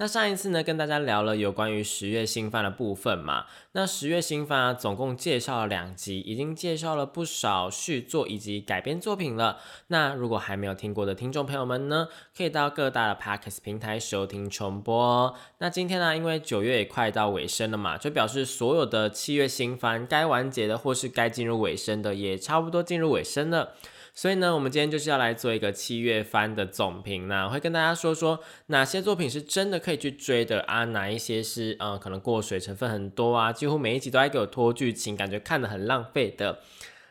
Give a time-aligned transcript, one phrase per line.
[0.00, 3.46] 那上一次呢，跟大家聊了有关于十月新番的部分嘛。
[3.72, 9.58] 那十月新番，总共介绍了两集，已经介绍了不少续作以及改编作品了。
[9.88, 15.34] 那如果还没有听过的听众朋友们呢，可以到各大的 Podcast 平台收听重播。
[15.58, 23.74] 那今天呢，因为九月也快到尾声了嘛，就表示所有的七月新番该完结的或是该进入尾声的，也差不多进入尾声了。
[24.18, 36.58] 所以呢，我们今天就是要来做一个七月番的总评那，会跟大家说说哪些作品是真的可以去追的啊，哪一些是嗯可能过水成分很多啊，几乎每一集都在给我拖剧情，感觉看的很浪费的。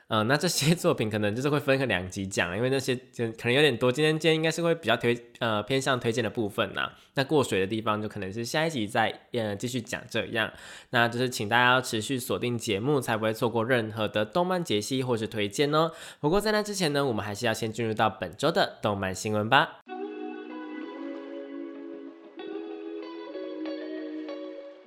[0.09, 3.91] 嗯，那这些 作品可能就是会分个两集讲，因为那些就可能有点多。
[3.91, 6.89] 今天今天应该是会比较推呃偏向推荐的部分呐。
[7.15, 10.49] 那过水的地方就可能是下一集再呃继续讲这样。
[10.91, 15.91] 那就是请大家要持续锁定节目，才不会错过任何的动漫解析或是推荐哦。
[16.21, 19.81] 不过在那之前呢，我们还是要先进入到本周的动漫新闻吧。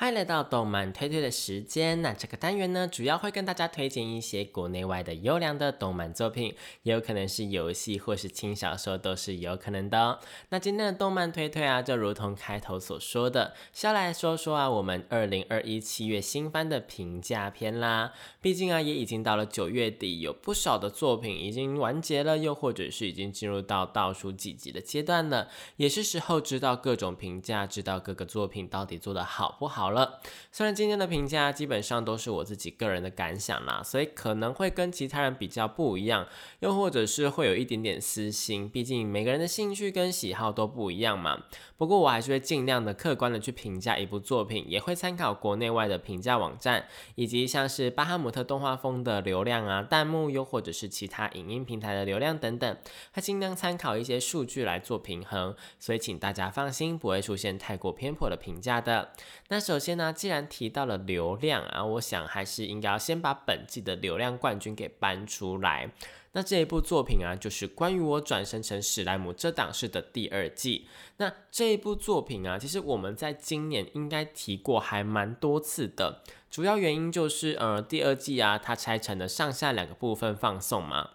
[0.00, 2.00] 欢迎来到动漫推推的时间。
[2.00, 10.18] 那这个单元呢，主要会跟大家推荐一些国内外的优良的动漫作品，也有可能是游戏或是轻小说，都是有可能的。
[10.48, 18.14] 那今天的动漫推推啊，就如同开头所说的，先来说说啊，我们二零二一七月新番的评价篇啦。
[18.40, 29.89] 毕竟啊，也已经到了九月底，有不少的作品已经完结了，又或者是已经进入到倒数几集的阶段了，也是时候知道各种评价，知道各个作品到底做的好不好。
[29.90, 30.20] 好了，
[30.52, 36.28] 虽然今天的评价基本上都是我自己个人的感想啦，所以可能会跟其他人比较不一样，
[36.60, 41.42] 又或者是会有一点点私心，毕竟每个人的兴趣跟喜好都不一样嘛。
[41.76, 46.86] 不过我还是会尽量的客观的去评价一部作品，也会参考国内外的评价网站，
[47.16, 52.76] 以及像是巴哈姆特动画风的流量啊、弹幕，又或者是其他影音平台的流量等等，
[53.12, 55.56] 会尽量参考一些数据来做平衡。
[55.80, 59.10] 所以请大家放心，不会出现太过偏颇的评价的。
[59.48, 65.90] 那首首先呢，既然提到了流量啊，我想还是应该要先把本季的流量冠军给搬出来。
[66.32, 70.86] 那这一部作品啊，就是关于我转生成史莱姆这档事的第二季。
[71.16, 76.20] 那这一部作品啊，其实我们在今年应该提过还蛮多次的。
[76.50, 81.08] 主要原因就是，呃，第二季啊，它拆成了上下两个部分放送嘛。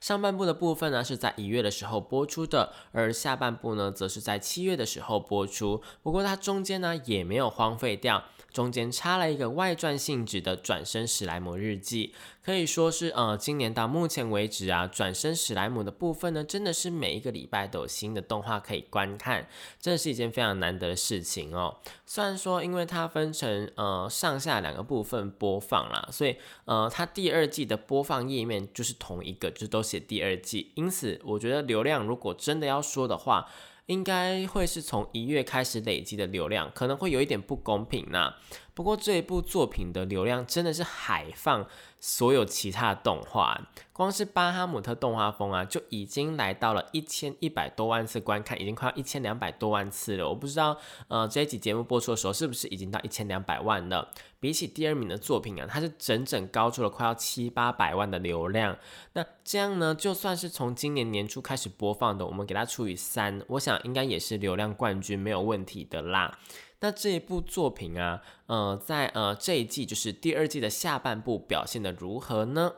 [0.00, 5.82] 上半部的部分呢，是在一月的时候播出的，而下半部呢，则是在七月的时候播出。
[6.02, 8.24] 不过它中间呢，也没有荒废掉。
[8.52, 12.14] 中间插了一个外传性质的《转身史莱姆日记》，
[12.44, 19.48] 可以说是呃，今年到目前为止啊，《转身史莱姆》的部分呢，真的是每一个礼拜都有新的动画可以观看，
[19.80, 21.78] 真的是一件非常难得的事情哦。
[22.04, 26.36] 虽然说，因为它分成呃上下两个部分播放啦，所以
[26.66, 33.48] 呃，它第二季的播放页面就是同一个，就都写第二季，因此我觉得流量如果真的要说的话。
[33.86, 38.34] 应该会是从一月开始累积的流量，可能会有一点不公平呐。
[38.74, 41.68] 不过这一部作品的流量真的是海放
[42.04, 50.28] 所有其他的动画，光是巴哈姆特动画风啊，就已经来到了一千一百多万次观看，已经快要一千两百多万次了。
[50.28, 50.76] 我不知道，
[51.06, 54.08] 呃，这一集节目播出的时候是不是已经到一千两百万了？
[54.40, 58.76] 比起第二名的作品啊，它是整整高出了快要七八百万的流量。
[59.12, 66.36] 那这样呢，就算是从今年年初开始播放的，我们给它除以三，我想应该也是流量冠军没有问题的啦。
[66.82, 72.74] 那这一部作品啊，呃，在呃这一季就是第二季的下半部表现的如何呢？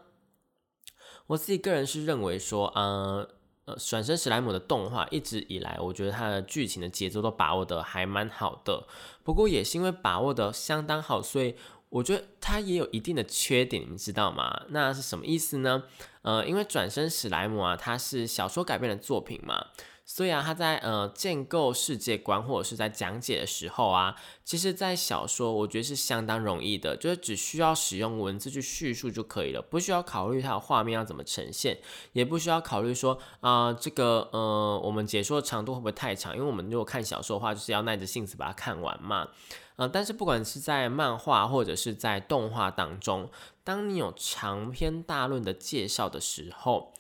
[1.29, 3.27] 我自己个人是认为说，呃
[3.65, 8.87] 呃，转身史莱姆的动画一直以来，我觉得它的剧情的节奏都把握的还蛮好的。
[9.23, 11.57] 不过也是因为把握的相当好，所以
[11.89, 14.65] 我觉得它也有一定的缺点，你们知道吗？
[14.69, 15.85] 那是什么意思呢？
[16.21, 19.69] 呃，因为转身史莱姆啊，它是小说改编的作品嘛。
[20.07, 24.15] 所以啊，他在呃建构世界观或者是在讲解的时候啊，
[24.45, 31.79] 其实，在小说我觉得是相当容易的，就是只需要使用文字去叙述就可以了，不需要考虑它的画面要怎么呈现，
[32.13, 39.29] 也不需要考虑说啊这个呃我们解说的长度会不会太长，因为我们如果看小说的话，就是要耐着性子把它看完嘛。
[39.77, 43.29] 呃，但是不管是在漫画或者是在动画当中，
[43.65, 46.93] 当你有长篇大论的介绍的时候，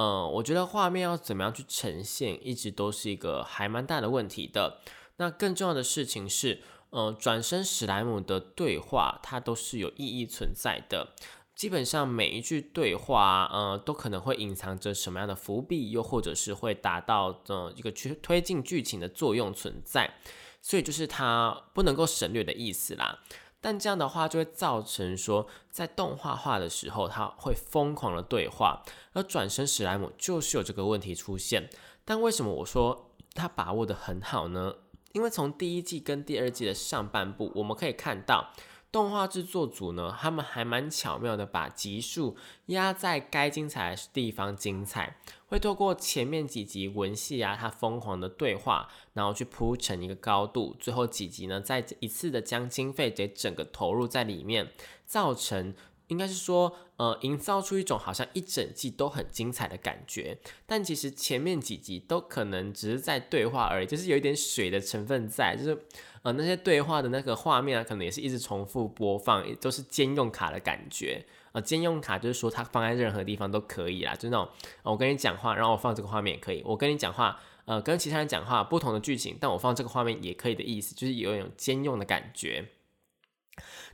[0.00, 4.78] 嗯，我觉得画面要怎么样去呈现，一直都是一个还蛮大的问题的。
[5.16, 11.14] 那更重要的事情是，呃，转身史莱姆的对话，它都是有意义存在的。
[11.56, 20.14] 基本上每一句对话，呃，都可能会隐藏着什么样的伏笔，又或者是会达到呃一个去推进剧情的作用存在。
[20.62, 23.18] 所以就是它不能够省略的意思啦。
[23.60, 28.82] 但这样的话就会造成说，在动画化的时候，它会疯狂的对话，
[29.12, 31.68] 而转身史莱姆就是有这个问题出现。
[32.04, 34.74] 但为什么我说他把握的很好呢？
[35.12, 38.52] 因为从第一季跟第二季的上半部，我们可以看到。
[38.90, 42.36] 动画制作组呢，他们还蛮巧妙的，把集数
[42.66, 54.72] 压在该精彩的地方精彩，会透过前面几集文戏啊，他疯狂的对话，然后去铺成一个高度，最后几集呢，再一次的将经费给整个投入在里面，
[55.04, 55.74] 造成。
[56.08, 65.86] 应该是说，呃，营造出一种好像一整季都很精彩的感觉，但其实前面几集都可能只是在对话而已，就是有一点水的成分在，就是
[66.22, 71.24] 呃那些对话的那个画面啊，可能也是一直重复播放，都是兼用卡的感觉。
[71.52, 74.48] 呃，兼用卡就是说它放在任何地方都可以啦，就那种
[74.82, 82.68] 我跟你讲话，然后我放这个画面也可以；我跟你讲话，呃，跟其他人讲话不同的剧情，但我放这个画面也可以的意思，就是有一种兼用的感觉。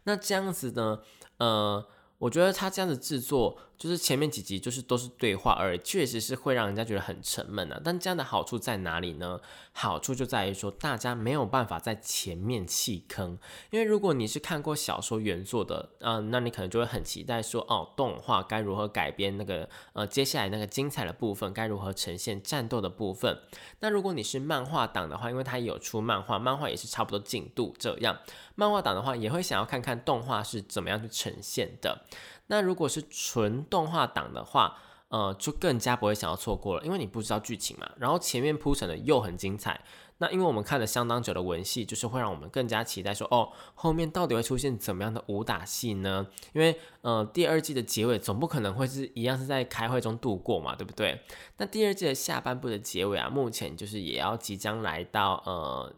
[0.04, 1.00] 那这样子呢，
[1.38, 1.88] 呃。
[2.18, 3.58] 我觉得他这样子制作。
[3.76, 7.80] 就是前面几集就是都是对话而已，确实是会让人家觉得很沉闷啊。
[7.84, 9.40] 但这样的好处在哪里呢？
[9.72, 13.36] 好处就在于说大家没有办法在前面弃坑，
[13.70, 23.36] 因为如果你是看过小说原作的，嗯，那你可能就会很期待说，哦，动画该如何改编那个呃接下来那个精彩的部分，该如何呈现战斗的部分。
[23.80, 28.16] 那如果你是漫画党的话，因为它有出漫画，漫画也是差不多进度这样，
[28.54, 32.04] 漫画党的话也会想要看看动画是怎么样去呈现的。
[32.46, 34.76] 那如果是纯动画党的话，
[35.08, 37.88] 呃，就更加不会想要错过了，因为你不知道剧情嘛。
[37.98, 39.80] 然后前面铺陈的又很精彩，
[40.18, 46.26] 那因为我们看了相当久的文戏，就是会让我们更加期待说，哦，后面到底会出现怎么样的武打戏呢？
[46.52, 51.20] 因为呃，第二季的结尾总不可能会是一样是在开会中度过嘛，对不对？
[51.58, 55.94] 那第二季的下半部的结尾啊，目前就是也要即将来到呃。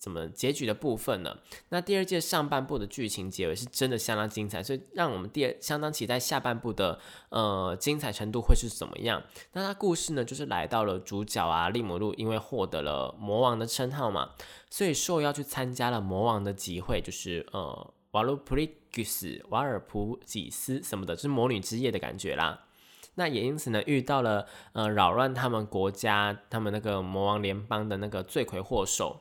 [0.00, 1.36] 怎么结局的部分呢？
[1.68, 6.98] 那第二届上半部的剧情结尾是真的相当精彩，所以让我们第二相当期待下半部的
[7.28, 9.22] 呃精彩程度会是怎么样？
[9.52, 14.30] 那它故事呢，就是来到了主角啊利姆路，因为获得了魔王的称号嘛，
[14.70, 22.64] 所以受邀去参加了魔王的集会，就是呃瓦鲁普利吉斯瓦尔普吉斯什么的，就是魔女之夜的感觉啦。
[23.16, 29.20] 那也因此呢，遇到了呃扰乱他们国家、他们那个魔王联邦的那个罪魁祸首。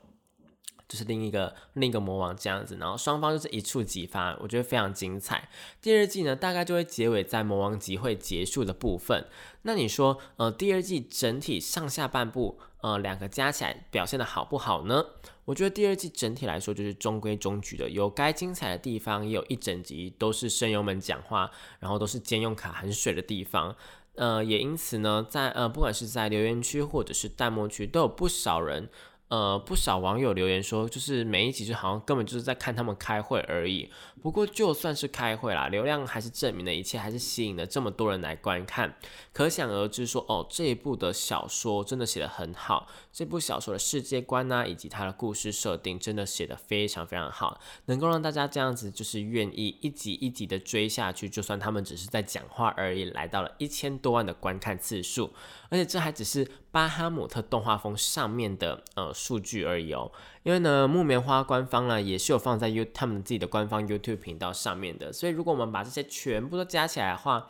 [0.89, 5.47] 就是另一个另一个魔王这样子，然后双方就是一触即发，我觉得非常精彩。
[5.80, 9.27] 第二季呢，大概就会结尾在魔王集会结束的部分。
[9.62, 15.06] 那你说，呃，第二季整体上下半部，呃，两个加起来表现的好不好呢？
[15.45, 23.75] 我觉得第二季整体来说就是中规中矩的，有该精彩的地方，也有一整集都是声优们讲话，然后都是兼用卡很水的地方。
[24.15, 28.89] 呃，也因此呢，在呃，不管是在留言区或者是弹幕区，都有不少人。
[29.29, 33.88] 呃，不少网友留言说，就是每一集就好像根本就是在看他们开会而已。
[34.24, 38.95] 不过就算是开会啦，流量还是证明了一切，还是吸引了这么多人来观看。
[39.31, 42.88] 可想而知，说哦，这一部的小说真的写得很好。
[43.13, 51.29] 这部小说的世界观呢，以及它的故事设定，真的写得非常非常好，能够让大家这样子就是愿意一集一集的追下去。
[51.29, 55.29] 就算他们只是在讲话而已，来到了一千多万的观看次数。
[55.69, 60.11] 而且这还只是巴哈姆特动画风上面的呃数据而已哦，
[60.43, 67.47] 因为呢木棉花官方呢也是有放在 U 他们自己的官方 YouTube 频道上面的，所以如果我们把这些全部都加起来的话，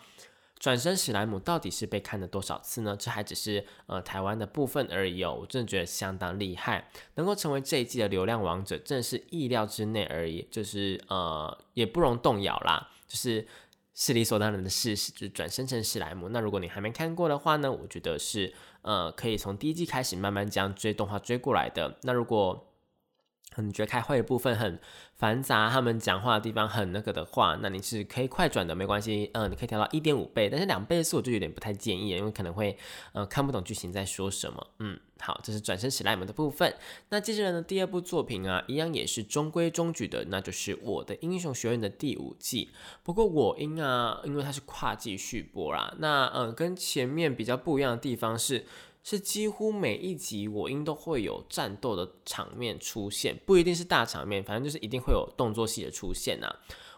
[0.60, 2.94] 转身史莱姆到底是被看了多少次呢？
[3.00, 13.48] 这还只是呃台湾的部分而已哦，我真的觉得相当厉害，能够成为这一季的流量王者，真的是意料之内而已，就是呃也不容动摇啦，就是。
[14.02, 16.30] 是理所当然的事实，就是转生成史莱姆。
[16.30, 21.98] 那如果你还没看过的话呢，我觉得是呃可以从第一季开始慢慢这样追动画追过来的。
[22.04, 22.66] 那如果
[23.58, 24.80] 你觉得开会的部分很
[25.16, 32.78] 繁杂，他们讲话的地方很那个的话，那你是可以快转的，没关系，嗯，你可以调到一点五倍，但是两倍速我就有点不太建议，因为可能会
[33.12, 34.68] 呃看不懂剧情在说什么。
[34.80, 36.74] 嗯，好，这是转身史莱姆的部分。
[37.10, 42.70] 那接着呢，第二部作品啊，一样也是中规中矩的，那就是我的英雄学院的第五季。
[43.04, 48.66] 不过我英啊，因为它是跨季续播啦，那嗯，跟前面比较不一样的地方是。
[49.02, 56.54] 是几乎每一集我英都会有战斗的场面出现，不一定是大场面，反正就是一定会有动作戏的出现呐。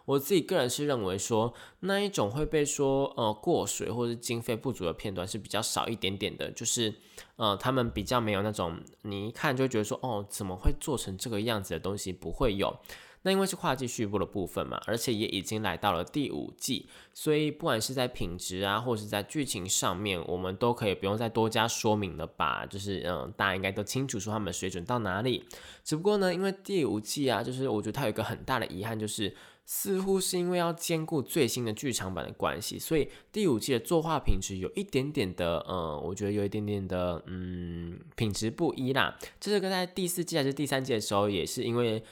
[0.06, 6.94] 我自己个人是认为说，那一种会被说呃过水或者经费不足的片段是比较少一点点的，就是
[7.36, 12.78] 呃他们比较没有那种你一看就觉得说哦怎么会做成这个样子的东西不会有。
[13.24, 22.66] 那因为是跨季续播的部分嘛，而且也已经来到了第五季，所以不管是在品质啊，或者是在剧情上面，我们都可以不用再多加说明了吧？
[22.66, 25.46] 就是嗯，大家应该都清楚说他们水准到哪里。
[25.84, 29.32] 只不过呢，因为第五季啊，就是我觉得它有一个很大的遗憾，就是
[29.66, 39.18] 似乎是因为要兼顾最新的剧场版的关系，所以第五季的作画品质有一点点的，嗯，我觉得有一点点的，嗯，品质不一啦。
[39.40, 42.04] 这是跟在第四季还是第三季的时候，也是因为。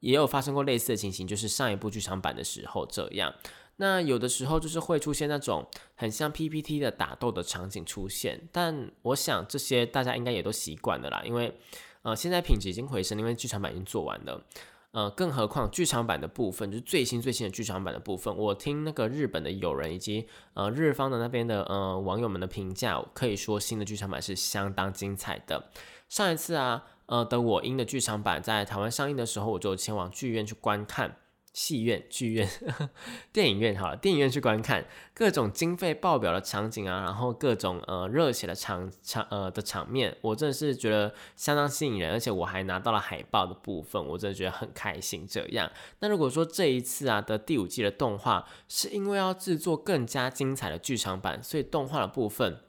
[0.00, 3.34] 也有发生过类似的情形，就是上一部剧场版的时候这样。
[3.76, 11.58] 那有的时候就是会出现那种很像 PPT 的打斗的场景出现，但我想这些大家应该也都习惯了啦，因为
[12.02, 14.44] 呃现在品质已经回升，因为剧场版已经做完了。
[14.92, 25.70] 呃，更何况剧场版的部分就是最新最新的剧场版的部分，我听那个日本的友人以及呃日方的那边的呃网友们的评价，可以说新的剧场版是相当精彩的。
[26.08, 26.84] 上一次啊。
[27.08, 31.18] 呃，的我英的剧场版在台湾上映的时候，我就前往剧院去观看，
[31.56, 32.46] 戏院、剧院、
[33.32, 34.84] 电影院，好了，电影院去观看
[35.14, 45.26] 各种经费爆表的场景啊，然后各种呃热血的场场呃的场面，我真的是觉得相当吸引人，而且我还拿到了海报的部分，我真的觉得很开心。
[45.26, 52.60] 这样，那如果说这一次啊的第五季的动画是因为要制作更加精彩的剧场版，所以动画的部分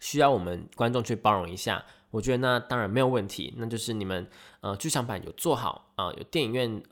[0.00, 1.86] 需要我们观众去包容一下。
[2.10, 4.28] 我觉得那当然没有问题，那就是你们
[4.62, 6.82] 呃剧场版有做好啊，有电影院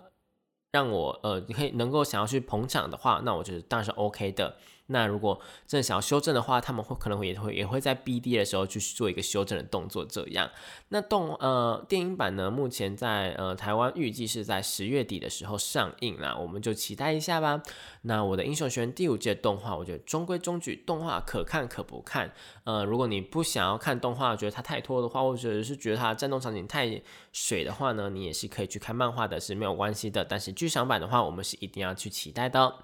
[0.78, 4.54] 让我呃可以能够想要去捧场的话，那我觉得当然是 OK 的。
[4.90, 10.02] 那如果真的想要修正的话，他们会可能会也会也会在 BD 的时候去做一个修正的动作。
[10.02, 10.48] 这样，
[10.88, 17.60] 那动呃电影版呢，目前在呃台湾预计是在十月底的时候上映啦，我们就期待一下吧。
[18.02, 22.32] 那我的英雄学院第五季的动画，我觉得中规中矩，动画可看可不看。
[22.68, 30.24] 呃，如果你不想要看动画，觉得它太拖的话，或者是觉得它的战斗场景太水的话呢，你也是可以去看漫画的，是没有关系的。
[30.24, 32.74] 但是剧场版的话，我们是一定要去期待的。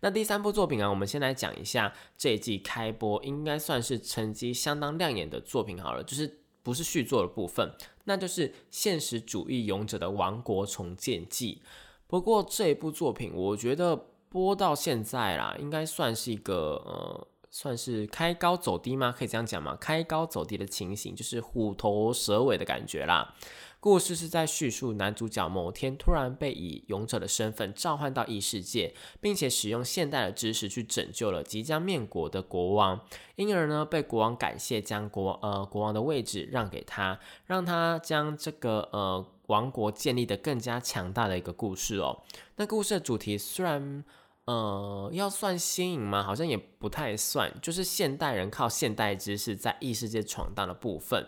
[0.00, 1.40] 那第三部作品啊，我们先来讲。
[1.40, 7.72] 讲一下这一季开播应该算是成绩相当亮眼的作品好了，就是不是续作的部分，
[8.04, 11.62] 那就是《现实主义勇者的王国重建记》。
[12.06, 13.96] 不过这一部作品，我觉得
[14.28, 19.14] 播到现在啦，应该算是一个呃，算是开高走低吗？
[19.16, 19.76] 可以这样讲吗？
[19.76, 23.34] 开高走低的情形，就是虎头蛇尾的感觉啦。
[23.80, 33.00] 故事是在叙述男主角某天突然被以勇者的身份召唤到异世界，并且使用现代的知识去拯救了即将灭国的国王，
[33.36, 42.22] 因而呢被国王感谢，将国呃国王的位置让给他，让他将这个呃王国建立的更加强大的一个故事哦。
[42.56, 44.04] 那故事的主题虽然
[44.46, 46.22] 呃要算新颖吗？
[46.22, 51.26] 好像也不太算，就是现代人靠现代知识在异世界闯荡的部分。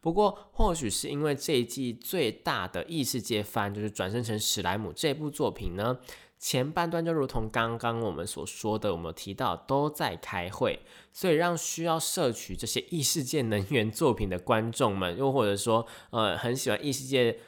[0.00, 5.98] 不过，或许是因为这一季最大的异世界番就是转生成史莱姆这部作品呢，
[6.38, 10.80] 前半段就如同刚刚我们所说的，我们提到都在开会，
[11.10, 17.38] 所以让需要摄取这些异世界能源作品的观众们，又或者说呃很喜欢异世界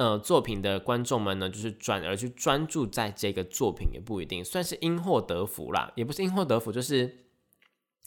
[0.00, 7.18] 呃作品的观众们呢，就是转而去专注在这个作品，也不一定算是因祸得福啦，也不是因祸得福，就是。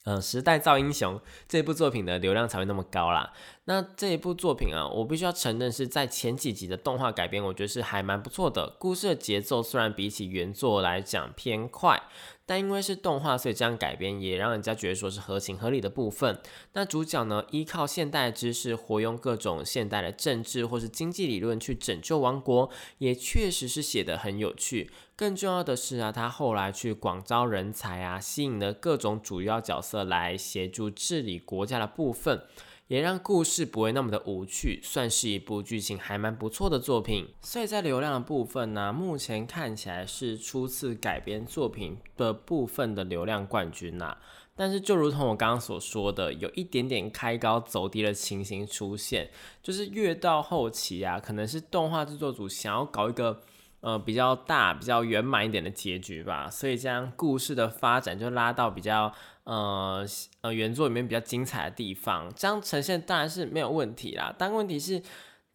[0.06, 3.32] 呃，时代造英雄这部作品的流量才会那么高啦。
[3.66, 8.76] 那这一部作品啊，我必须要承认是在前几集的动画改编，我觉得是还蛮不错的。
[8.78, 12.04] 故事的节奏虽然比起原作来讲偏快。
[12.46, 16.38] 但因为是动画，所以这样改编也让人家觉得说是合情合理的部分。
[16.74, 24.92] 那主角呢，依靠现代知识，活用各种现代的政治或是经济理论去拯救王国，也确实是写得很有趣。
[25.16, 32.46] 更重要的是啊，他后来去广招人才啊，吸引了各种主要角色来协助治理国家的部分。
[32.88, 37.28] 也让故事不会那么的无趣，算是一部剧情还蛮不错的作品。
[37.42, 44.18] 所以在流量的部分呢，目前看起来是初次改编作品的部分的流量冠军呐。
[44.56, 49.32] 但是就如同我刚刚所说的，有一点点开高走低的情形出现，
[49.64, 53.42] 就是越到后期啊，可能是动画制作组想要搞一个
[53.80, 59.12] 呃比较大、比较圆满一点的结局吧，所以将故事的发展就拉到比较
[59.46, 60.06] 呃
[60.44, 64.34] 呃原作里面比较精彩的地方，这样呈现当然是没有问题啦。
[64.38, 65.02] 但问题是。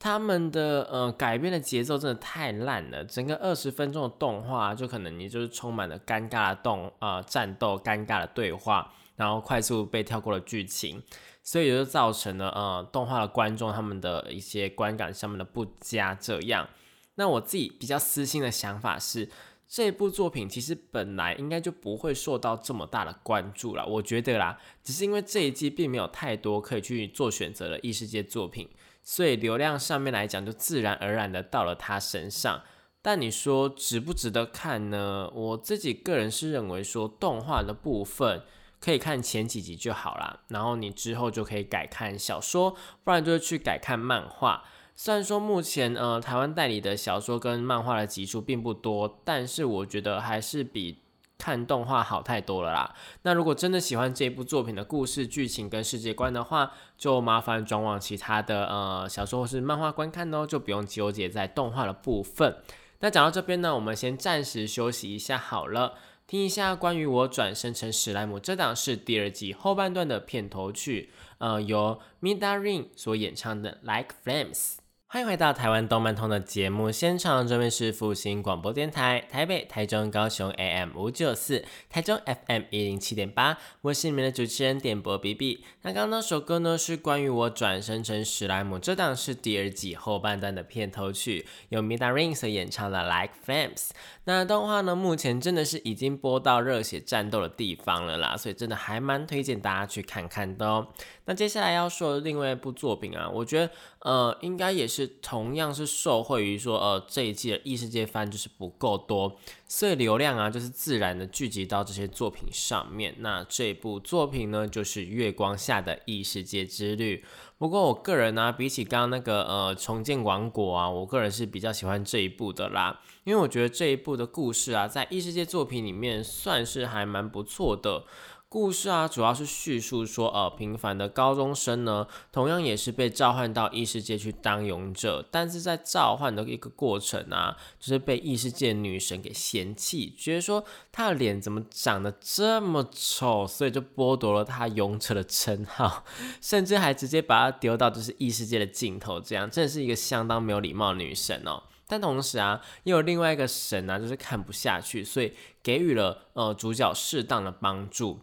[0.01, 11.03] 他们的呃改编的节奏真的太烂了，整个二十分钟的动画就可能你就是充满了尴尬的动呃战斗、尴尬的对话，然后快速被跳过了剧情，
[11.43, 16.15] 所以也就造成了呃动画的观众他们的一些观感上面的不佳。
[16.15, 16.69] 这样，
[17.17, 19.29] 那我自己比较私心的想法是，
[19.69, 23.85] 这部作品其实本来应该就不会受到这么大的关注了。
[23.85, 28.69] 我觉得啦，只是因为这一季并没有太多可以去做选择的异世界作品。
[29.03, 32.63] 所以流量上面来讲，就自然而然的到了他身上。
[33.03, 35.31] 但你说值不值得看呢？
[35.35, 38.43] 我自己个人是认为说，动画的部分
[38.81, 44.65] 可以看前几集就好啦，然后你之后就可以改看小说，不然就是去改看漫画。
[45.01, 50.99] 虽然说目前呃台湾代理的小说跟漫画的集数并不多，但是我觉得还是比。
[51.41, 52.93] 看动画好太多了啦。
[53.23, 62.57] 那如果真的喜欢这部作品的故事剧情跟世界观的话，就麻烦转往其他的呃小说或是漫画观看哦，就不用纠结在动画的部分。
[62.99, 65.95] 那讲到这边呢，我们先暂时休息一下好了，
[66.27, 74.79] 听一下关于我转生成史莱姆这档是第二季后半段的片头曲，呃，由 Midarin 所演唱的 Like Flames。
[75.11, 85.65] 欢迎回到台湾动漫通的节目现场，这边是复兴广播电台，台北、台中、高雄 AM 五九四，台中 FM 一零七点八，我是你们的主持人点播 B B。
[85.81, 93.89] 那刚刚那首歌呢，是关于我转生成史莱姆，这档是第二季后半段的片头曲，由 Mida Rings 演唱的 Like Flames。
[94.25, 100.89] 那动画呢，目前真的是已经播到热血战斗的地方了啦，所以真的还蛮推荐大家去看看的哦。
[101.25, 109.37] 那接下来要说的另外一部作品啊，我觉得呃，应该也是是同样是受惠于说呃这一季的异世界番就是不够多，
[109.67, 113.15] 所以流量啊就是自然的聚集到这些作品上面。
[113.19, 117.17] 那这部作品呢，就是《月光下的异世界之旅》。
[117.59, 128.05] 不过我个人呢，比起刚刚那个呃重建王国啊，我个人是比较喜欢这一部的啦，因为我觉得这一部的故事啊，在异世界作品里面算是还蛮不错的。
[128.51, 146.05] 故事啊，主要是叙述说，呃，平凡的高中生呢，同样也是被召唤到异世界去当勇者，但是在召唤的一个过程啊，就是被异世界女神给嫌弃，觉得说他的脸怎么长得这么丑，所以就剥夺了他勇者的称号，
[146.41, 151.65] 甚至还直接把他丢到就是异世界的尽头，这样真的是一个相当没有礼貌的女神哦。
[151.87, 158.21] 但同时啊，又有另外一个神啊，就是看不下去，所以给予了呃主角适当的帮助。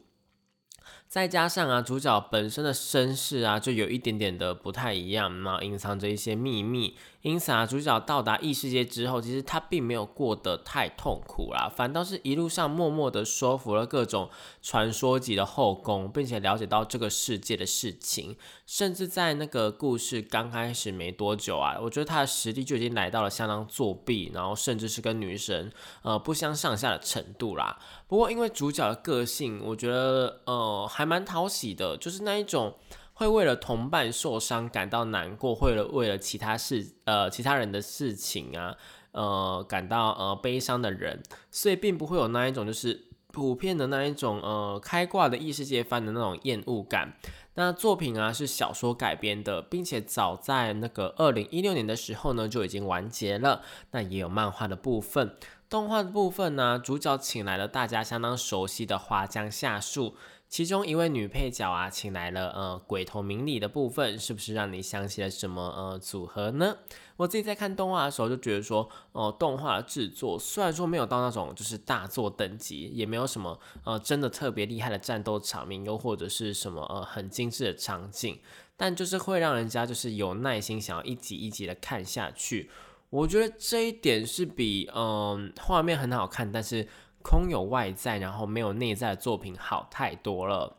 [1.07, 6.95] 再加上啊，主角本身的身世啊，就有一点点的不太一样，那隐藏着一些秘密。
[7.25, 14.29] 因此啊，主角到达异世界之后，其实他并没有过得太痛苦啦，反倒是一路上默默的说服了各种
[14.61, 18.37] 传说级的后宫，并且了解到这个世界的事情。
[18.67, 25.71] 甚至在那个故事刚开始没多久啊，我觉得他的实力就已经来到了相当作弊，然后甚至是跟女神
[26.03, 27.79] 呃不相上下的程度啦。
[28.07, 32.75] 不过因为主角的个性，我觉得呃还蛮讨喜的，就是那一种。
[33.15, 38.75] 会为了同伴受伤感到难过，会了为了其他事呃其他人的事情啊，
[39.11, 47.17] 呃感到呃悲伤的人，所以并不会有那一种就是普遍的那一种呃开挂的异世界番的那种厌恶感。
[47.57, 53.61] 那作品啊是小说改编的，并且早在那个二零一六年的时候呢就已经完结了。
[53.91, 55.37] 那也有漫画的部分，
[55.69, 60.15] 动画的部分呢，主角请来了大家相当熟悉的花江夏树。
[60.47, 66.77] 其中一位女配角啊，请来了呃鬼头明里的部分，是不是让你想起了什么呃组合呢？
[67.17, 78.39] 我自己在看动画的时候就觉得说，哦，动画的制作虽然说没有到那种就是大作等级，也没有什么呃真的特别厉害的战斗场面，又或者是什么呃很精致的场景，
[78.77, 82.69] 但就是会让人家就是有耐心想要一集一集的看下去。
[83.09, 86.87] 我觉得这一点是比嗯画面很好看，但是。
[87.25, 90.77] 空有外在，然后没有内在的作品好太多了，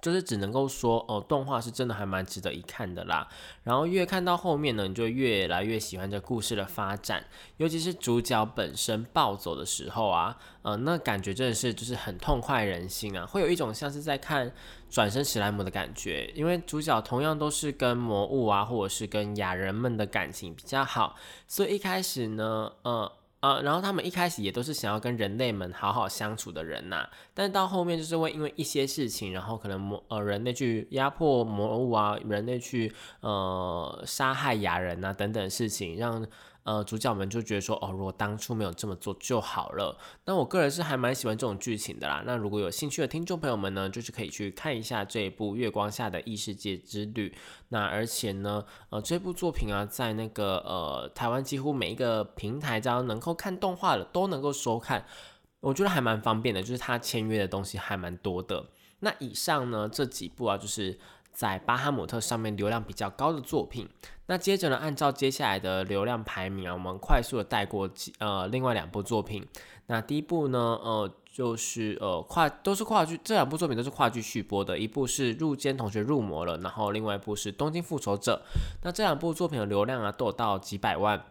[0.00, 3.28] 就是只能够说哦，动画是真的还蛮值得一看的啦。
[3.62, 7.26] 然后越看到后面呢，你就越来越喜欢这故事的发展，
[7.58, 14.50] 尤其是主角本身暴走的时候啊，呃，那感觉真的是就是很痛快人心啊，会有一种像是在看
[14.88, 23.12] 转身史莱姆的感觉，因为主角同样都是跟魔物啊，或者是跟雅人们的感情比较好，所以一开始呢，呃。
[23.44, 36.26] 啊，然后他们一开始也都是想要跟人类们好好相处的人呐，但到后面就是会因为一些事情，然后可能魔呃人类去压迫魔物啊，人类去呃杀害雅人啊等等事情，让。
[36.64, 39.98] 呃，主角们就觉得说，哦，如果当初没有这么做就好了。
[40.24, 42.22] 那我个人是还蛮喜欢这种剧情的啦。
[42.26, 47.28] 那如果有兴趣的听众朋友们呢，就是可以去看一下这一部《月光下的异世界之旅》。
[47.68, 55.04] 那而且呢，呃，这部作品啊，在那个呃台湾几乎每一个平台只要能够看动画的都能够收看，
[55.60, 56.62] 我觉得还蛮方便的。
[56.62, 58.64] 就是它签约的东西还蛮多的。
[59.00, 60.98] 那以上呢这几部啊，就是。
[61.34, 63.88] 在巴哈姆特上面流量比较高的作品，
[64.26, 69.44] 那接着呢，按照接下来的流量排名啊，我们快速的带过几呃另外两部作品。
[69.86, 78.40] 那第一部呢，呃，就是呃跨都是跨剧，这两部作品都是跨剧续播的，一部是入间同学入魔了，然后另外一部是东京复仇者。
[78.82, 81.22] 那这两部作品的流量啊，都有到几百万。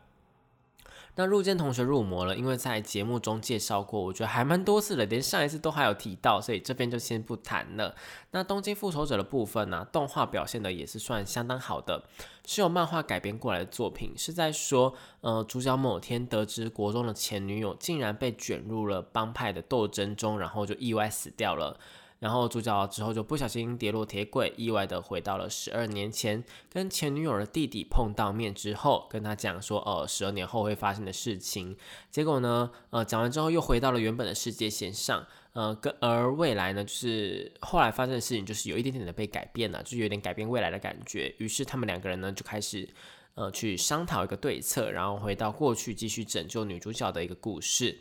[1.16, 7.96] 那入间同学入魔了，因为在节目中介绍过，我觉得还蛮多次的，连上一次都还有提到，所以这边就先不谈了。
[8.32, 12.04] 那东京复仇者的部分呢，动画表现的也是算相当好的，
[12.46, 21.80] 是由漫画改编过来的作品，是在说，呃，主角某天得知国中的前女友竟然被卷入了帮派的斗争中，然后就意外死掉了。
[22.24, 31.76] 然后主角之后就不小心跌落铁轨，意外的回到了十二年前，跟前女友的弟弟碰到面之后，跟他讲说，呃，十二年后会发生的事情。
[32.10, 41.36] 结果呢，呃，讲完之后又回到了原本的世界线上，呃，跟而未来呢，就是后来发生的事情，就是有一点点的被改变了，就有点改变未来的感觉。
[41.40, 42.88] 于是他们两个人呢，就开始
[43.36, 48.00] 呃去商讨一个对策，然后回到过去继续拯救女主角的一个故事。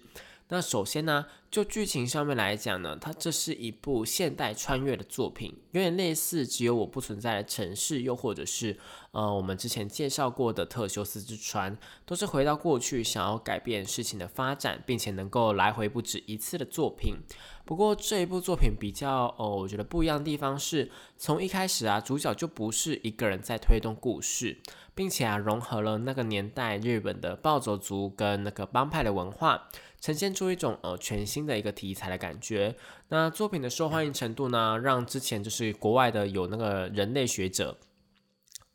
[0.52, 8.76] 那首先呢，就剧情上面来讲呢，它这是一部现代穿越的作品，有点类似《只有我不存在的城市》，又或者是
[9.12, 17.14] 呃我们之前介绍过的《特修斯之船》，都是回到过去，想要改变事情的发展，并且能够来回不止一次的作品。
[17.64, 24.60] 不过这一部作品比较哦，我觉得不一样的地方是，从一开始啊，主角就不是一个人在推动故事，
[24.94, 29.70] 并且啊，融合了那个年代日本的暴走族跟那个帮派的文化。
[30.02, 32.74] 呈现出一种呃全新的一个题材的感觉。
[33.08, 37.78] 那作品的受欢迎程度呢，让之前就是国外的有那个人类学者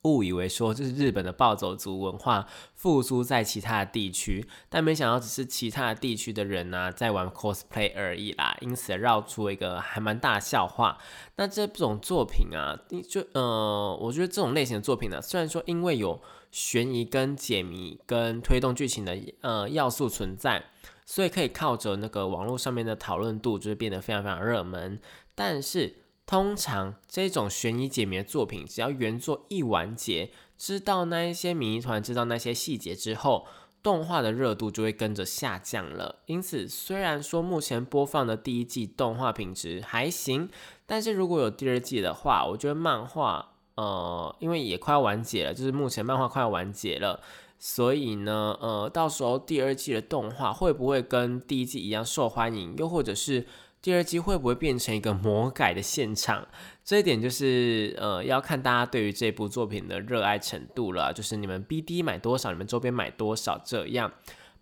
[0.04, 10.98] 误以为说这是日本的暴走族文化复苏在其他的地区，但没想到只是其他地区的人呢在玩 cosplay 而已啦，因此绕出一个还蛮大的笑话。
[11.36, 20.64] 那这种作品啊，就呃，我觉得这种类型的作品呢，虽然说因为有悬疑跟解谜跟推动剧情的呃要素存在。
[21.10, 25.00] 所以可以靠着那个网络上面的讨论度，就是变得非常非常热门。
[25.34, 33.48] 但是通常这种悬疑解谜的作品，只要原作一完结，知道那一些谜团，知道那些细节之后，
[33.82, 36.18] 动画的热度就会跟着下降了。
[36.26, 40.50] 因此，虽然说目前播放的第一季动画品质还行，
[40.86, 47.22] 但是如果有第二季的话，我觉得漫画，呃，因为也快要完结了，就是目前漫画快要完结了。
[47.60, 52.76] 所以呢，呃，到时候第二季的动画会不会跟第一季一样受欢迎？
[52.78, 53.46] 又或者是
[53.82, 56.48] 第二季会不会变成一个魔改的现场？
[56.84, 61.12] 这一点就是呃，要看大家对于这部作品的热爱程度了。
[61.12, 64.12] 就是你们 BD 买多少，你们周边买多少这样。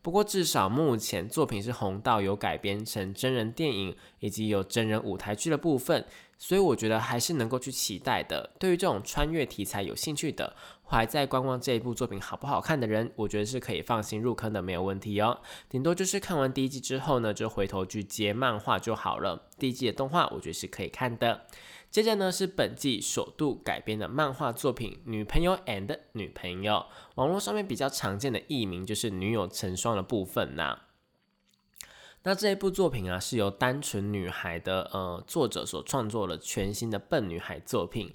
[0.01, 6.05] 不过至少目前作品是红到有改编成真人电影，以及有真人舞台剧的部分。
[6.37, 8.51] 所以我觉得还是能够去期待的。
[8.59, 10.53] 对于这种穿越题材有兴趣的，
[10.87, 15.41] 还在观望这一部作品好不好看的人，我觉得是可以放心入坑的，没有问题哦。
[15.67, 19.49] 顶多就是看完第一季之后呢，就回头去接漫画就好了。
[19.57, 21.47] 第一季的动画我觉得是可以看的。
[21.89, 26.73] 接着呢是本季首度改编的漫画作品《女朋友 and 女朋友》，
[27.15, 30.79] 网络上面比较常见的译名就是女友成双的部分呐。
[32.23, 38.13] 那这一部作品啊，是由单纯女孩的呃作者所创作了全新的笨女孩作品。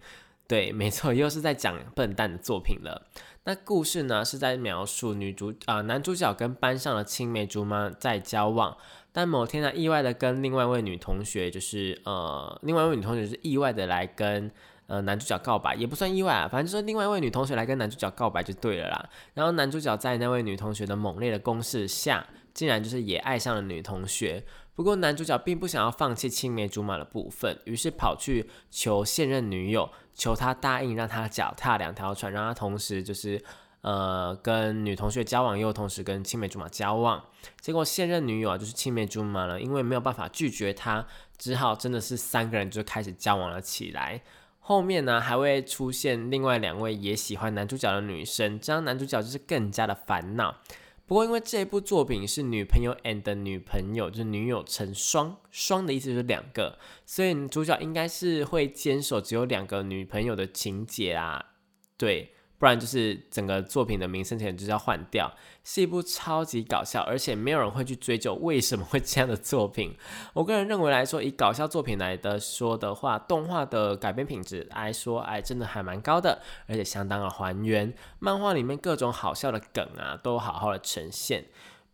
[0.50, 3.06] 对，没错，又是在讲笨蛋的作品了。
[3.44, 8.76] 那故事呢，是在描述女主啊男主角跟班上的青梅竹马在交往，
[9.12, 14.50] 但某天呢，意外的跟另外一位女同学，就是呃另外一位女同学是意外的来跟
[14.88, 19.08] 呃男主角告白，也不算意外啊，反正就是另外一位女同学来跟男主角告白就对了啦。
[19.34, 22.26] 然后男主角在那位女同学的猛烈的攻势下。
[22.52, 29.88] 竟然就是也爱上了女同学，不过男主角并不想要放弃青梅竹马的部分，于是跑去求现任女友，
[30.20, 33.42] 求他答应让他脚踏两条船，让他同时就是
[33.80, 37.24] 呃跟女同学交往，又同时跟青梅竹马交往。
[37.58, 41.06] 结果现任女友啊就是青梅竹马了，因为没有办法拒绝他，
[41.38, 44.20] 只好真的是三个人就开始交往了起来。
[44.58, 50.54] 后面呢还会出现另外两位也喜欢男主角的女生，这样男主角就是更加的烦恼。
[51.10, 61.44] 不过因为这部作品是女朋友 and 女朋友，就是女友成双，双的意思就是两个，所以主角应该是会坚守只有两个女朋友的情节啊，
[61.98, 62.32] 对。
[62.60, 65.32] 不然就是整个作品的名声前就是要换掉，
[65.64, 69.96] 是一部超级搞笑，而且没有人会去追究为什么会这样的作品。
[70.34, 81.46] 我个人认为来说，以搞笑作品来的说的话，动画的改编品质来说，哎，真的还蛮高的，而且相当的还原，漫画里面各种好笑的梗啊，都好好的呈现。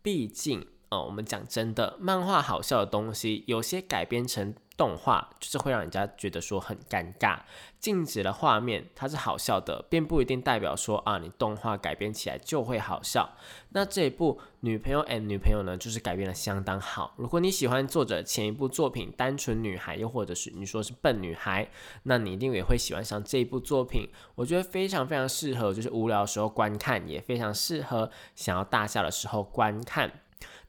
[0.03, 4.53] 毕竟，哦，我们讲真的，漫画好笑的东西，有些改编成。
[4.77, 7.39] 动画就是会让人家觉得说很尴尬，
[7.79, 13.27] 静止的画面它是好笑的，并不一定代表说啊你动画改编起来就会好笑。
[13.69, 17.13] 那这一部女朋友 and 女朋友呢，就是改编的相当好。
[17.17, 21.67] 如果你喜欢作者前一部作品《单纯女孩》，又或者是你说是笨女孩，
[22.03, 24.07] 那你一定也会喜欢上这一部作品。
[24.35, 30.11] 我觉得非常非常适合，就是无聊的时候观看，也非常适合想要大笑的时候观看。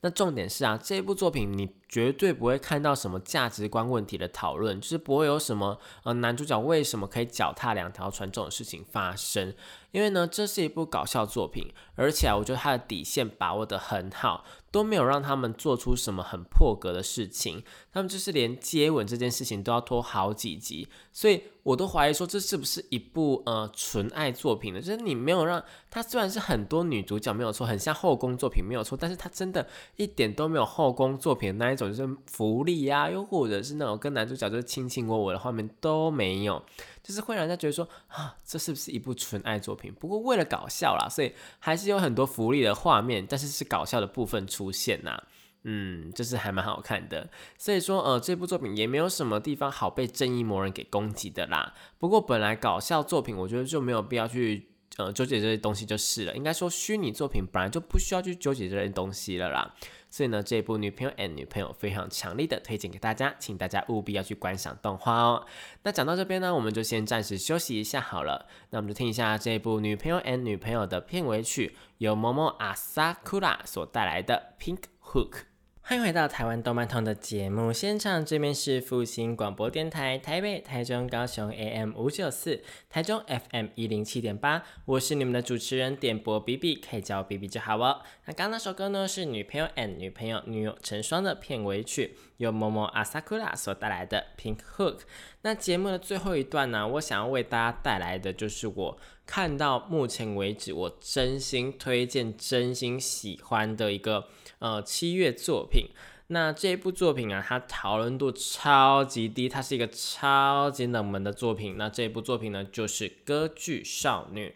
[0.00, 9.52] 那重点是啊，这部作品你绝对不会看到什么价值观问题的讨论，就是不会有什么呃男主角为什么可以脚踏两条船这种事情发生。
[9.90, 17.64] 因为呢，这是一部搞笑作品，而且啊，我觉得他的底线把握的很好，都没有让他们做出什么很破格的事情。
[17.92, 24.80] 他们就是连接吻这件事情都要拖好几集，所以我都怀疑说这是不是一部呃纯爱作品呢？
[24.80, 36.64] 就是你没有让他虽然是很多女主角没有错，很像后宫作品没有错，但是他真的一点都没有后宫作品的那一种就是福利呀，又或者是那种跟男主角就是卿卿我我的画面都没有。
[37.02, 39.92] 就是会让人家觉得说啊，这是不是一部纯爱作品？
[39.92, 45.22] 不过为了搞笑啦，所以还是有很多福利的画面，但是是搞笑的部分出现呐。
[45.70, 47.28] 嗯，就是还蛮好看的。
[47.58, 51.74] 所以说，呃，这部作品也没有什么地方好被正义魔人给攻击的啦。
[51.98, 56.34] 不过本来搞笑作品，我觉得就没有必要去呃纠结这些东西就是了。
[56.34, 59.74] 应该说，虚拟作品本来就不需要去纠结这些东西了啦。
[60.08, 65.44] 所以呢，这部女朋友 and 女朋友非常强力的推荐给大家，请大家务必要去观赏动画哦。
[65.82, 68.48] 那讲到这边呢，我们就先暂时休息一下好了。
[68.70, 75.47] 那我们就听一下这部女朋友 and 女朋友的片尾曲，由某某阿萨库拉所带来的 Pink Hook。
[75.88, 88.02] 欢迎回到台湾动漫通的节目现场，这边是复兴广播电台台北、台中、高雄 AM 五九四，台中 FM 一零七点八，我是你们的主持人点播 B B，可以叫我 B B 就好哦。
[88.26, 94.98] 那刚那首歌呢是女朋友 and 女朋友女友成双的片尾曲，由某某阿萨库拉所带来的 Pink Hook。
[95.40, 104.28] 那节目的最后一段呢，我想要为大家带来的就是我看到目前为止我真心推荐、真心喜欢的一个。
[104.60, 105.90] 呃，七月作品，
[106.28, 111.76] 那这部作品啊，它讨论度超级低，它是一个超级冷门的作品。
[111.76, 114.48] 那这部作品呢，就是《歌剧少女》，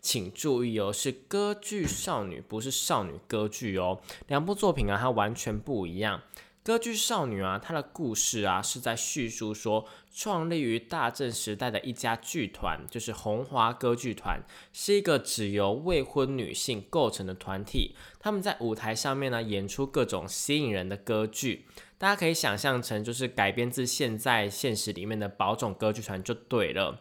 [0.00, 4.00] 请注意哦，是《歌剧少女》，不是少女歌剧哦。
[4.28, 6.20] 两部作品啊，它完全不一样。
[6.66, 14.40] 歌剧少女啊，它的故事啊是在叙述说，创立于大正时代的一家剧团，就是红华歌剧团，
[14.72, 17.94] 是一个只由未婚女性构成的团体。
[18.18, 21.66] 他们在舞台上面呢，演出各种吸引人的歌剧，
[21.98, 26.98] 大家可以想象成就是改编自现在现实里面的宝冢歌剧团就对了。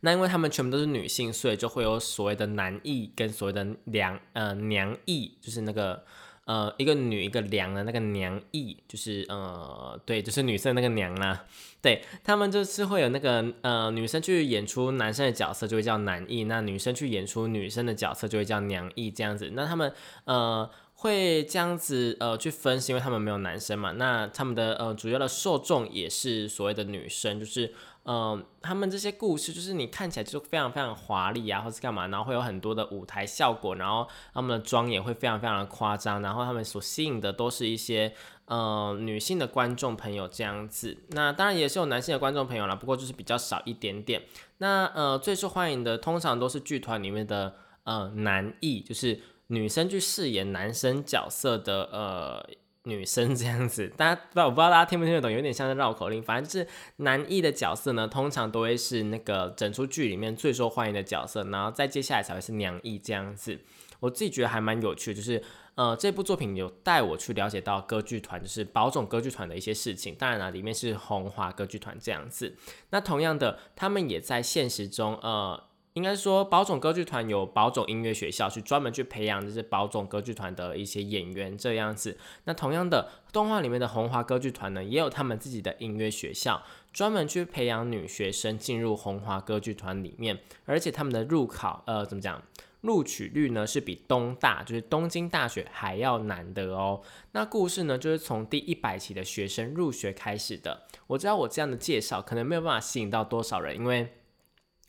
[0.00, 6.06] 那因为他们全部都是女性，所以就会有所谓的男艺跟所谓的娘呃娘艺，就是那个。
[6.48, 11.44] 呃，一个女一个娘的那个娘役，就是呃，对，就是女生那个娘啦。
[11.82, 19.50] 对他们就是会有那个呃，女生去演出男生的角色就会叫男役，那女生去演出女生的角色就会叫娘役这样子。
[19.52, 19.92] 那他们
[20.24, 23.92] 呃会这样子呃去分，析因为他们没有男生嘛。
[23.92, 27.74] 那他们的呃主要的受众也是所谓的女生，就是。
[28.10, 38.14] 嗯，他们这些故事就是你看起来就非常非常华丽啊，或是干嘛，然后会有很多的舞台效果，然后他们的妆也会非常非常的夸张，然后他们所吸引的都是一些
[38.46, 40.96] 呃女性的观众朋友这样子。
[41.08, 44.22] 那当然也是有男性的观众朋友了，不过就是比较少一点点。
[44.56, 52.48] 那呃最受欢迎的通常都是剧团里面的呃男艺，就是女生去饰演男生角色的呃。
[52.88, 56.22] 女生 这样子，大家不知道我不知道大家听不听得懂，有点像是绕口令。
[56.22, 63.60] 反正就是男一的角色呢，通常都会是那个整出剧里面最受欢迎的角色，然后再接下来才会是娘一这样子。
[64.00, 65.42] 我自己觉得还蛮有趣，就是
[65.74, 70.14] 呃这部作品有带我去了解到歌剧团，就是宝冢歌剧团的一些事情。
[70.14, 72.56] 当然了，里面是红华歌剧团这样子。
[72.90, 75.67] 那同样的，他们也在现实中呃。
[75.98, 82.16] 应该说，宝冢歌剧团有宝冢音乐学校，去专门去培养这些宝冢歌剧团的一些演员这样子。
[82.44, 90.38] 那同样的，动画里面的红华歌剧团呢，也有他们自己的音乐学校，专门去培养女学生进入红华歌剧团里面。
[90.66, 92.40] 而且他们的入考，呃，怎么讲？
[92.82, 97.02] 录取率呢是比东大，就是东京大学还要难的哦。
[97.32, 100.84] 那故事呢就是从第一百期的学生入学开始的。
[101.08, 104.12] 我知道我这样的介绍可能没有办法吸引到多少人，因为。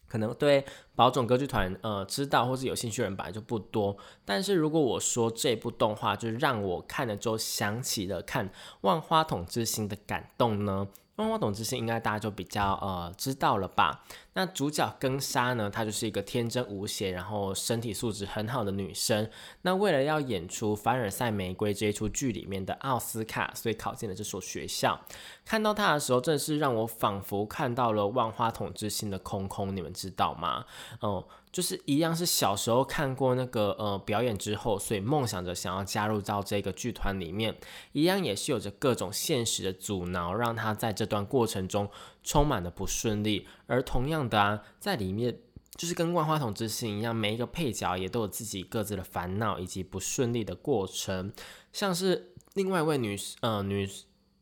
[0.08, 8.50] 可能对宝冢歌剧团呃知道或是有兴趣的人本来就不多，但是如果我说这部动画就是让我看了之后想起了看
[8.82, 10.88] 《万花筒之星》的感动呢？
[11.16, 14.06] 万花筒之星应该大家就比较呃知道了吧？
[14.34, 19.30] 那主角更沙呢，她就是一个天真无邪，然后身体素质很好的女生。
[19.64, 24.98] 那为了要演出《凡尔赛玫瑰》这一出剧里面的奥斯卡，所以考进了这所学校。
[25.44, 30.64] 看到她的时候，真的是让我仿佛看到了万花筒之星的空空，你们知道吗？
[31.02, 31.28] 哦。
[31.52, 37.58] 就是一样是小时候看过那个呃表演之后，所以梦想着想要加入到这个剧团里面，
[37.92, 41.90] 一样也是有着各种现实的阻挠，让他在这段过程中
[42.24, 43.48] 充满了不顺利。
[43.66, 45.40] 而同样的啊，在里面
[45.76, 51.34] 就是跟万花筒之星一样，每一个配角也都有自己各自的烦恼以及不顺利的过程。
[51.74, 53.90] 像是另外一位女呃女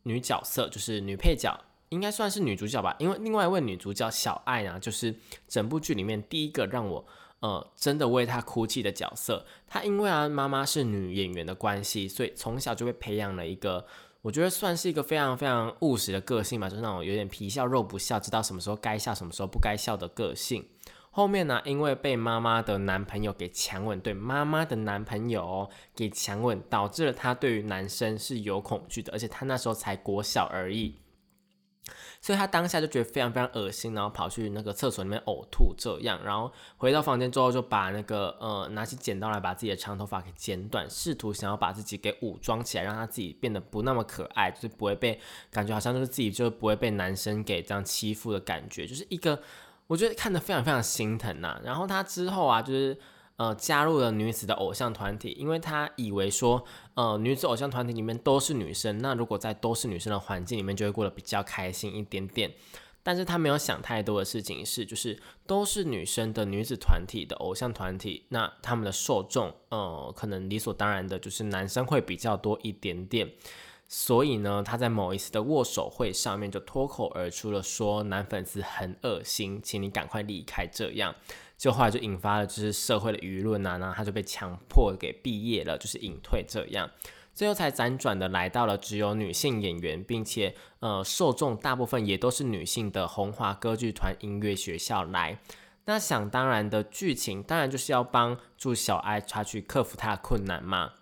[0.04, 1.58] 女角色，就是女配角。
[1.89, 5.15] 应该算是女主角吧，因为另外一位女主角小爱呢，就是
[5.47, 7.06] 整部剧里面第一个让我
[7.39, 9.45] 呃真的为她哭泣的角色。
[9.67, 13.86] 她因为啊妈妈是女演员的关系，所以从小就被培养了一个
[14.21, 20.65] 我觉得算是一个非常非常务实的个性吧，就是那种有点皮笑肉不笑，知道什么时候该笑，什么时候不该笑的个性。
[21.12, 30.95] 后面呢，因为被妈妈的男朋友给强吻，对妈妈的男朋友给强吻，导致了她对于男生是有恐惧的，而且她那时候才国小而已。
[32.21, 45.19] 所以他当下就觉得非常非常恶心，然后跑去那个厕所里面呕吐，这样，然后回到房间之后就把那个呃拿起剪刀来把自己的长头发给剪短，试图想要把自己给武装起来，让他自己变得不那么可爱，就是不会被
[45.52, 49.41] 感觉好像就是自己就不会被男生给这样欺负的感觉，就是一个
[49.88, 51.60] 我觉得看得非常非常心疼呐。
[51.63, 52.97] 然后他之后啊，就是。
[53.38, 62.52] 呃，加入了女子的偶像团体，因为他以为说，呃，女子偶像团体里面都是女生，那如果在都是女生的环境里面，就会过得比较开心一点点。
[63.04, 73.32] 但是他没有想太多的事情是，就是都是女生的女子团体的偶像团体，那他们的受众，呃，可能理所当然的就是男生会比较多一点点。
[73.88, 81.15] 所以呢，他在某一次的握手会上面就脱口而出了说，男粉丝很恶心，请你赶快离开，这样。
[81.58, 86.91] 就后来就引发了就是社会的舆论啊，然后他就被强迫给毕业了，就是隐退这样，
[87.34, 95.39] 最后才辗转的来到了只有女性演员，并且呃受众大部分也都是女性的红华歌剧团音乐学校来。
[95.86, 100.93] 那想当然的剧情，当然就是要帮助小爱她去克服她的困难嘛。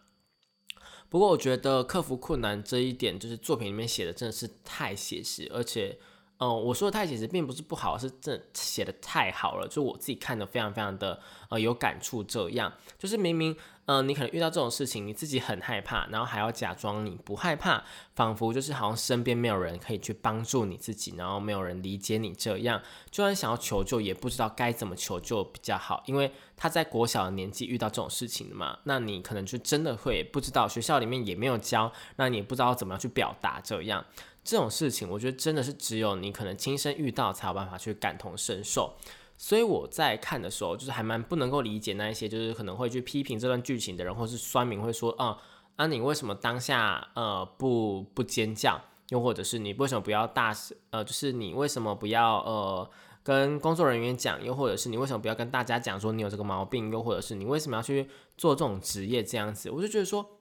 [1.09, 5.99] 不过我觉得克服困难这一点，就是作品里面写的真的是太写实，而且。
[6.37, 11.19] 嗯，我说的太写实并不是不好，是真写的太好了，就我自己看的非常非常的
[11.49, 12.21] 呃有感触。
[12.23, 17.83] 这样就是明明嗯，你可能遇到这种事情，你自己很害怕，然后还要假装你不害怕，
[18.15, 34.03] 仿佛就是好像身边没有人可以去帮助你自己，然后没有人理解你这样，就算想要求救，也不知道该怎么求救比较好，因为他在国小的年纪遇到这种事情的嘛，那你可能就真的会不知道，学校里面也没有教，那你不知道怎么样去表达这样。
[34.45, 38.93] 这种事情，我觉得真的是只有你可能亲身遇到，才有办法去感同身受。
[39.37, 45.35] 所以我在看的时候，就是还蛮不能够理解那一些，就是可能会去批评这段剧情的人，或是酸民会说，啊，
[45.75, 48.79] 啊，你为什么当下呃不不尖叫？
[49.09, 50.77] 又或者是你为什么不要大声？
[50.91, 52.89] 呃，就是你为什么不要呃
[53.23, 54.41] 跟工作人员讲？
[54.43, 56.91] 又或者是你为什么不要跟大家讲说你有这个毛病？
[56.91, 59.71] 又或者是你为什么要去做这种职业这样子？
[59.71, 60.34] 我就觉得说。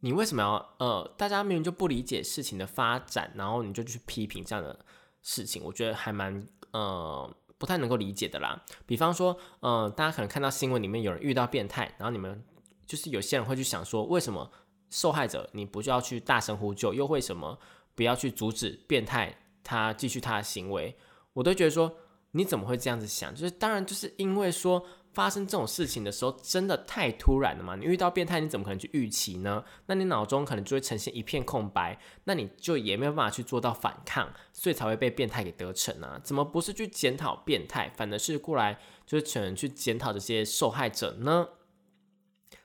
[0.00, 1.14] 你为什么要呃？
[1.16, 4.78] 大家明明就不理解事情的发展，然后你就去批评这样的
[5.22, 7.28] 事情，我觉得还蛮呃
[7.58, 8.62] 不太能够理解的啦。
[8.84, 12.44] 比方说，呃，大家可能看到新闻里面有人遇到变态，然后你们
[12.86, 14.50] 就是有些人会去想说，为什么
[14.90, 17.58] 受害者你不就要去大声呼救，又为什么
[17.94, 20.96] 不要去阻止变态他继续他的行为？
[21.32, 21.92] 我都觉得说，
[22.32, 23.34] 你怎么会这样子想？
[23.34, 24.86] 就是当然就是因为说。
[25.16, 27.74] 发生这种事情的时候，真的太突然了嘛？
[27.74, 29.64] 你遇到变态，你怎么可能去预期呢？
[29.86, 36.20] 那你脑中可能就会呈现一片空白，那你就也没有办法去做到反抗，所以才会被变态给得逞啊！
[36.22, 41.48] 怎么不是去检讨变态，反而是过来就是全去检讨这些受害者呢？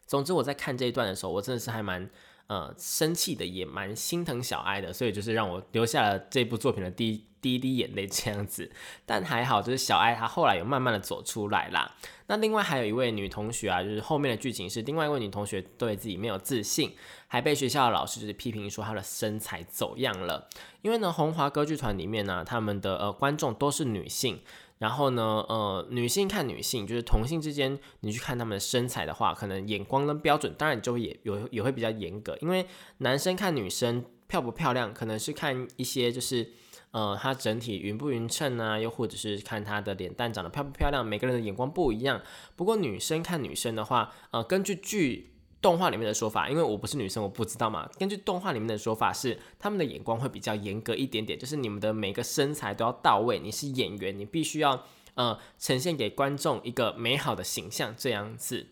[0.06, 2.10] 总之，我在看这一段的时候，我真的是还蛮
[2.48, 8.72] 呃生气的，也蛮心疼小爱的，所以就是让我留下了这部作品的第一滴滴眼泪这样子。
[9.06, 11.96] 但还好，就是小爱她后来有慢慢的走出来啦。
[12.28, 16.94] 那另外还有一位女同学啊，就是后面的剧情是另外一位女同学对自己没有自信，
[17.28, 20.48] 还被学校的老师就是批评说她的身材走样了。
[20.82, 24.40] 因为呢，红华歌剧团里面呢，他们的呃观众都是女性。
[24.78, 32.36] 然后呢，呃，女性看女性，就是同性之间，你去看他们的身材的话，可能眼光跟标准，当然就会也有也会比较严格。
[32.42, 32.66] 因为
[32.98, 36.50] 男生看女生漂不漂亮，可能是看一些就是，
[36.92, 42.22] 呃，她整体匀不匀称啊，又或者是看她的脸蛋长得漂不漂亮，每个人的眼光不一样。
[42.56, 45.28] 不过女生看女生的话，呃，根据剧。
[45.62, 47.88] 动画里面的说法，因为我不是女生，我不知道嘛。
[48.00, 53.38] 根据动画里面的说法是，他们的眼光会比较严格一点点，就是你们的每个身材都要到位。
[53.38, 54.84] 你是演员，你必须要
[55.14, 58.70] 呃呈现给观众一个美好的形象这样子。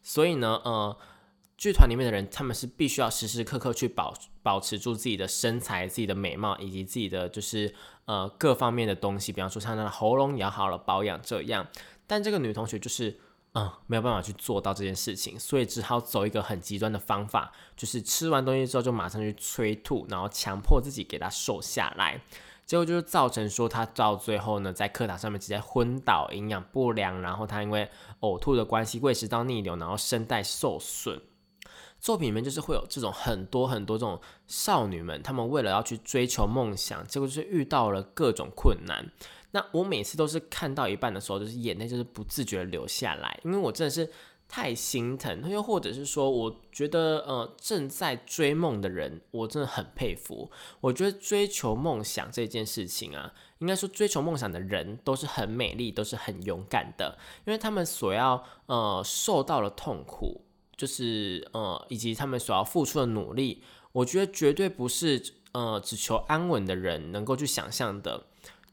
[0.00, 0.96] 所以呢，呃，
[1.58, 7.74] 剧团里面的人他们是必须要时时刻刻去保保持住自己的身材、自己的美貌以及自己的就是
[8.06, 11.66] 呃各方面的东西，比方说像他的喉咙也好了保养这样。
[12.06, 13.20] 但这个女同学就是。
[13.54, 22.20] 嗯，没有办法去做到这件事情，所以只好走一个很极端的方法，就是吃完东西之后就马上去催吐，然后强迫自己给她瘦下来，
[22.66, 27.88] 结果就是造成说他到最后呢，在课堂上面直接昏倒，营养不良，然后他因为
[28.20, 31.18] 呕吐的关系，胃食道逆流，然后声带受损。
[32.00, 39.10] 作品里面就是会有这种很多很多这种少女们，她们为了要去追求梦想，结果就是遇到了各种困难。
[39.50, 44.10] 那我每次都是看到一半的时候，就是眼泪就是不自觉流下来，因为我真的是
[44.46, 50.50] 太心疼，又或者是说，我觉得呃正在追梦的人，我真的很佩服。
[50.80, 60.42] 我觉得追求梦想这件事情啊，应该说追求梦想的人都是很美丽，都是很勇敢的，因为他们所要呃受到的痛苦，
[60.78, 63.62] 就是呃以及他们所要付出的努力，
[63.92, 65.22] 我觉得绝对不是
[65.52, 68.24] 呃只求安稳的人能够去想象的。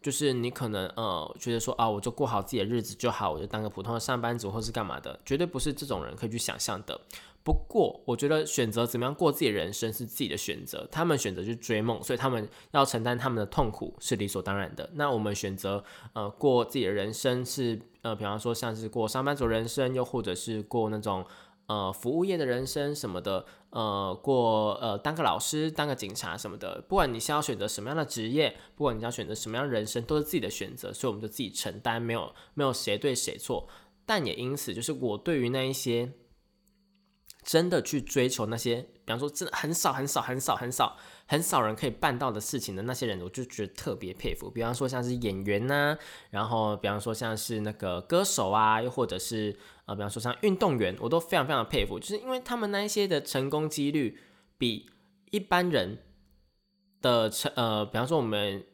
[0.01, 7.01] 就是你可能呃觉得说啊，我就过好自己的日子就好，我就当个普通的上班族或是干嘛的，绝对不是这种人可以去想象的。
[7.43, 14.87] 不过我觉得选择怎么样过自己的人生是自己的选择，他们选择去追梦，所以他们要承担他们的痛苦是理所当然的。
[14.93, 15.83] 那我们选择
[16.13, 21.25] 呃过自己的人生是呃，比方说像是过上班族人生，又或者是过那种。
[21.67, 33.67] 呃，服务业的人生什么的，呃，过呃，当个老师，当个警察什么的，不管你是要选择什么样的职业，不管你要选择什么样的人生，都是自己的选择，所以我们就自己承担，没有没有谁对谁错。
[34.05, 36.11] 但也因此，就是我对于那一些
[37.43, 40.95] 真的去追求那些，比方说真的很少很少很少很少。
[41.27, 44.47] 很少人可以办到的事情的那些人，我就觉得特别佩服。
[44.47, 45.97] 比方说像是演员呐，
[46.29, 54.17] 然后比方说像是那个歌手啊，又或者是啊，比方说像运动员，我都非常非常佩服，就是因为他们那一些的成功几率
[54.57, 54.89] 比
[55.31, 55.97] 一般人
[57.01, 58.65] 的成呃，比方说我们。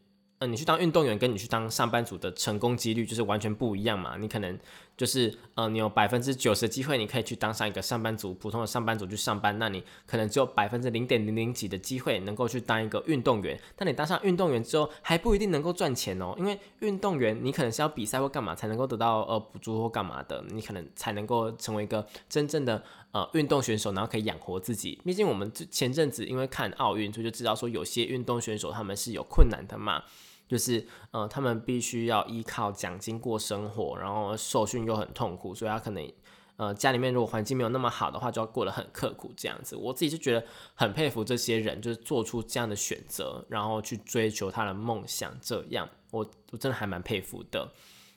[0.44, 4.18] 嗯，你去当运动员，跟你去当上班族的成功几率就是完全不一样嘛。
[4.18, 4.58] 你可能
[4.98, 9.58] 就是，呃，你有百分之九十的机会，你可以去当上一个上班族，普通的上班族去上班。
[9.58, 13.60] 那你可能只有百分之零点零零几的机会能够去当一个运动员。
[13.76, 16.36] 但你当上运动员之后，还不一定能够赚钱哦。
[16.38, 25.00] 因为运动员你可能是要比赛或干嘛才能够得到呃补助或干嘛的，你可能才能够成为一个真正的呃运动选手，然后可以养活自己。
[25.04, 30.04] 毕竟我们前阵子因为看奥运，所以就知道说有些运动选手他们是有困难的嘛。
[30.52, 36.12] 就是呃，他们必须要依靠奖金过生活，然后受训又很痛苦，所以他可能
[36.58, 39.78] 呃家里面如果环境没有那么好的话，就要过得很刻苦这样子。
[39.78, 40.46] 我自己就觉得
[40.76, 47.72] 很佩服这些人，就是做出这样的选择，然后去追求他的梦想，这样我我真的还蛮佩服的。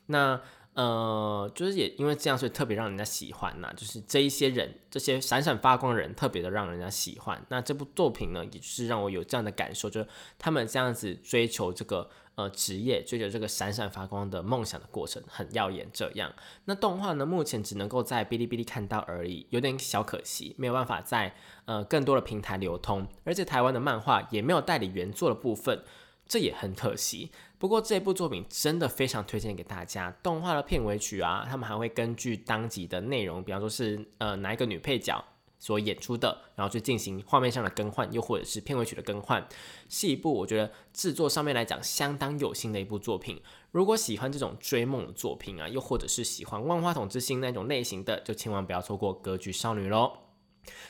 [0.07, 0.41] 那。
[0.75, 3.73] 呃，就是也因为这样，所以特别让人家喜欢呐。
[3.77, 7.41] 就是这一些人，这些闪闪发光的人，特别的让人家喜欢。
[7.49, 15.89] 那这部作品呢，也是让我有这样的感受，就是他们这样子追求这个呃职业，追求这个闪闪发光的梦想的过程，很耀眼。
[15.93, 16.33] 这样，
[16.65, 23.07] 那动画呢，目前只能够在哔哩哔哩看到而已，有点小可惜，没有办法在呃更多的平台流通。
[23.25, 25.83] 而且台湾的漫画也没有代理原作的部分。
[26.27, 30.11] 这也很可惜，不过这部作品真的非常推荐给大家。
[30.23, 35.23] 动画的片尾曲啊，他们还会根据当集的内容，比方说是呃哪一个女配角
[35.65, 39.49] 所演出的，然后去进行画面上的更换，又或者是片尾曲的更换，
[39.89, 43.41] 是一部我觉得制作上面来讲相当有心的一部作品。
[43.71, 50.24] 如果喜欢这种追梦的作品啊，又或者是喜欢万花筒之星那种类型的，就千万不要错过《歌剧少女》喽。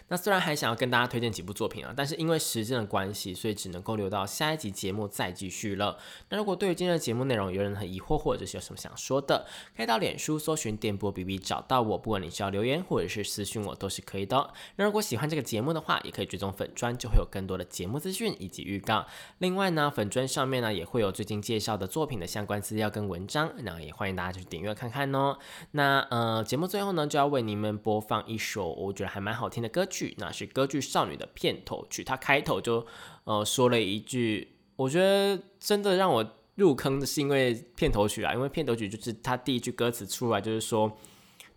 [0.09, 5.99] 那虽然还想要跟大家推荐几部作品啊，但是因为时间的关系，所以只能够留到下一集节目再继续了。
[6.29, 9.47] 那如果对于今天的节目内容有任何疑惑，或者是有什么想说的，
[9.77, 14.53] 可以到脸书搜寻电波 B B 找到我，不管你是要留言或者是私讯我都是可以的。
[14.77, 19.07] 那如果喜欢这个节目的话，也可以追踪粉砖，就会有更多的节目资讯以及预告。
[19.39, 25.37] 另外呢，粉砖上面呢也会有最近介绍的作品的相关资料跟文章，那也欢迎大家去点阅看看哦。
[25.73, 32.05] 那呃，节目最后呢就要为你们播放一首我觉得还蛮好听的歌曲，那是歌剧《少女》的片头曲。
[32.05, 32.87] 它开头就
[33.25, 40.97] 呃说了一句，我觉得真的让我入坑的是因为片头曲啊，因为片头曲就是它第一句歌词出来就是说，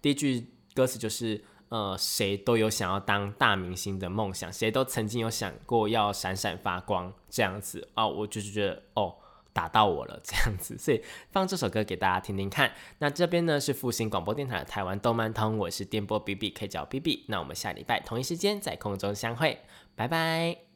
[0.02, 9.16] 第一句歌词就是呃谁都有想要当大明星的梦想，谁都曾经有想过要闪闪发光这样子啊，我就是觉得哦。
[9.58, 12.72] 打到我了，这样子，所以放这首歌给大家听听看。
[13.00, 17.26] 那这边呢是复兴广播电台的台湾动漫通，我是电波 B B，可以叫 B B。
[17.28, 19.60] 那我们下礼拜同一时间在空中相会，
[19.96, 20.67] 拜拜。